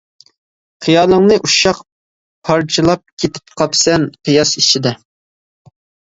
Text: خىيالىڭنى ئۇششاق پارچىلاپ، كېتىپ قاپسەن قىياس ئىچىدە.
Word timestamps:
خىيالىڭنى 0.85 1.37
ئۇششاق 1.41 1.81
پارچىلاپ، 2.49 3.05
كېتىپ 3.25 3.55
قاپسەن 3.61 4.09
قىياس 4.25 4.57
ئىچىدە. 4.63 4.97